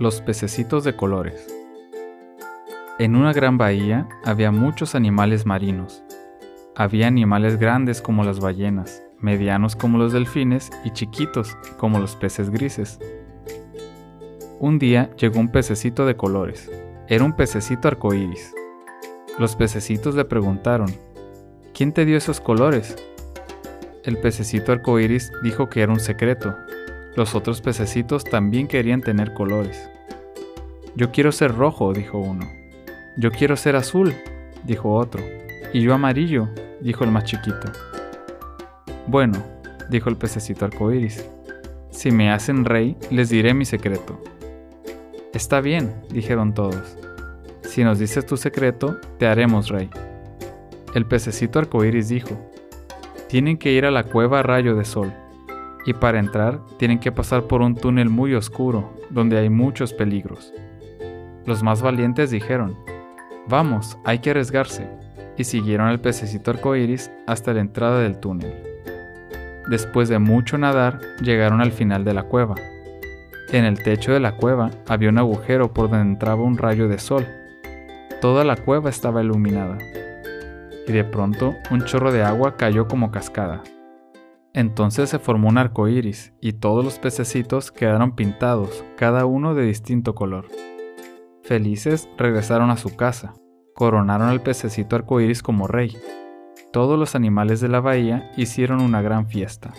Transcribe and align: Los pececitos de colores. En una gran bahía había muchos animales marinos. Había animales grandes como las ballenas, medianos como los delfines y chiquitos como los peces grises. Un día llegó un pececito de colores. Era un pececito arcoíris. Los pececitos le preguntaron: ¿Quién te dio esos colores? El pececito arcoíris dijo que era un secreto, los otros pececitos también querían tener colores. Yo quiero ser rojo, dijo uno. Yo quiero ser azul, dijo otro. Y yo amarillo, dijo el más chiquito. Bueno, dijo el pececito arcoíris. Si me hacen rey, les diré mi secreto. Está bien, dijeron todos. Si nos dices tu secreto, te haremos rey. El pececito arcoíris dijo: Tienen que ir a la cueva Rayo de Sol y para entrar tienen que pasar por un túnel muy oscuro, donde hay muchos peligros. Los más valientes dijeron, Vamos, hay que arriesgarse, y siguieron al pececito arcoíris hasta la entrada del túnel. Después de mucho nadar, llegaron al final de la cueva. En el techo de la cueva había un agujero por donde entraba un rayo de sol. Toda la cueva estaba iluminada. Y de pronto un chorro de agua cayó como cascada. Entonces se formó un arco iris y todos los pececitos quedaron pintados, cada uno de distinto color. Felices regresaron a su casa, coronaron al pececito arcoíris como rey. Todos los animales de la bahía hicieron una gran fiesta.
Los 0.00 0.22
pececitos 0.22 0.82
de 0.84 0.96
colores. 0.96 1.46
En 2.98 3.14
una 3.16 3.34
gran 3.34 3.58
bahía 3.58 4.08
había 4.24 4.50
muchos 4.50 4.94
animales 4.94 5.44
marinos. 5.44 6.02
Había 6.74 7.06
animales 7.06 7.58
grandes 7.58 8.00
como 8.00 8.24
las 8.24 8.40
ballenas, 8.40 9.02
medianos 9.18 9.76
como 9.76 9.98
los 9.98 10.14
delfines 10.14 10.70
y 10.86 10.90
chiquitos 10.92 11.54
como 11.76 11.98
los 11.98 12.16
peces 12.16 12.48
grises. 12.48 12.98
Un 14.58 14.78
día 14.78 15.14
llegó 15.16 15.38
un 15.38 15.52
pececito 15.52 16.06
de 16.06 16.16
colores. 16.16 16.70
Era 17.06 17.22
un 17.22 17.36
pececito 17.36 17.86
arcoíris. 17.86 18.54
Los 19.38 19.54
pececitos 19.54 20.14
le 20.14 20.24
preguntaron: 20.24 20.88
¿Quién 21.74 21.92
te 21.92 22.06
dio 22.06 22.16
esos 22.16 22.40
colores? 22.40 22.96
El 24.04 24.16
pececito 24.16 24.72
arcoíris 24.72 25.30
dijo 25.42 25.68
que 25.68 25.82
era 25.82 25.92
un 25.92 26.00
secreto, 26.00 26.56
los 27.16 27.34
otros 27.34 27.60
pececitos 27.60 28.24
también 28.24 28.68
querían 28.68 29.02
tener 29.02 29.34
colores. 29.34 29.90
Yo 30.94 31.10
quiero 31.10 31.32
ser 31.32 31.54
rojo, 31.56 31.92
dijo 31.92 32.18
uno. 32.18 32.48
Yo 33.16 33.32
quiero 33.32 33.56
ser 33.56 33.74
azul, 33.74 34.14
dijo 34.64 34.94
otro. 34.94 35.22
Y 35.72 35.80
yo 35.82 35.92
amarillo, 35.92 36.48
dijo 36.80 37.04
el 37.04 37.10
más 37.10 37.24
chiquito. 37.24 37.72
Bueno, 39.08 39.42
dijo 39.88 40.08
el 40.08 40.16
pececito 40.16 40.64
arcoíris. 40.64 41.28
Si 41.90 42.12
me 42.12 42.30
hacen 42.30 42.64
rey, 42.64 42.96
les 43.10 43.28
diré 43.28 43.54
mi 43.54 43.64
secreto. 43.64 44.22
Está 45.34 45.60
bien, 45.60 45.92
dijeron 46.10 46.54
todos. 46.54 46.96
Si 47.62 47.82
nos 47.82 47.98
dices 47.98 48.24
tu 48.24 48.36
secreto, 48.36 48.98
te 49.18 49.26
haremos 49.26 49.68
rey. 49.68 49.90
El 50.94 51.06
pececito 51.06 51.58
arcoíris 51.58 52.08
dijo: 52.08 52.38
Tienen 53.28 53.58
que 53.58 53.72
ir 53.72 53.84
a 53.84 53.90
la 53.90 54.04
cueva 54.04 54.42
Rayo 54.42 54.76
de 54.76 54.84
Sol 54.84 55.12
y 55.86 55.94
para 55.94 56.18
entrar 56.18 56.60
tienen 56.76 56.98
que 56.98 57.12
pasar 57.12 57.44
por 57.44 57.62
un 57.62 57.74
túnel 57.74 58.08
muy 58.08 58.34
oscuro, 58.34 58.92
donde 59.10 59.38
hay 59.38 59.50
muchos 59.50 59.92
peligros. 59.92 60.52
Los 61.46 61.62
más 61.62 61.82
valientes 61.82 62.30
dijeron, 62.30 62.76
Vamos, 63.48 63.98
hay 64.04 64.18
que 64.18 64.30
arriesgarse, 64.30 64.86
y 65.36 65.44
siguieron 65.44 65.88
al 65.88 66.00
pececito 66.00 66.50
arcoíris 66.50 67.10
hasta 67.26 67.52
la 67.54 67.60
entrada 67.60 68.00
del 68.00 68.18
túnel. 68.18 68.52
Después 69.68 70.08
de 70.08 70.18
mucho 70.18 70.58
nadar, 70.58 71.00
llegaron 71.22 71.60
al 71.60 71.72
final 71.72 72.04
de 72.04 72.14
la 72.14 72.24
cueva. 72.24 72.54
En 73.52 73.64
el 73.64 73.82
techo 73.82 74.12
de 74.12 74.20
la 74.20 74.36
cueva 74.36 74.70
había 74.86 75.08
un 75.08 75.18
agujero 75.18 75.72
por 75.72 75.90
donde 75.90 76.12
entraba 76.12 76.42
un 76.42 76.58
rayo 76.58 76.88
de 76.88 76.98
sol. 76.98 77.26
Toda 78.20 78.44
la 78.44 78.56
cueva 78.56 78.90
estaba 78.90 79.22
iluminada. 79.22 79.78
Y 80.86 80.92
de 80.92 81.04
pronto 81.04 81.56
un 81.70 81.84
chorro 81.84 82.12
de 82.12 82.22
agua 82.22 82.56
cayó 82.56 82.86
como 82.86 83.10
cascada. 83.10 83.62
Entonces 84.52 85.08
se 85.10 85.18
formó 85.18 85.48
un 85.48 85.58
arco 85.58 85.86
iris 85.88 86.32
y 86.40 86.54
todos 86.54 86.84
los 86.84 86.98
pececitos 86.98 87.70
quedaron 87.70 88.16
pintados, 88.16 88.84
cada 88.96 89.24
uno 89.24 89.54
de 89.54 89.64
distinto 89.64 90.14
color. 90.14 90.48
Felices 91.42 92.08
regresaron 92.18 92.70
a 92.70 92.76
su 92.76 92.96
casa, 92.96 93.34
coronaron 93.74 94.28
al 94.28 94.42
pececito 94.42 94.96
arcoíris 94.96 95.42
como 95.42 95.66
rey. 95.66 95.96
Todos 96.72 96.98
los 96.98 97.14
animales 97.14 97.60
de 97.60 97.68
la 97.68 97.80
bahía 97.80 98.30
hicieron 98.36 98.80
una 98.80 99.02
gran 99.02 99.28
fiesta. 99.28 99.72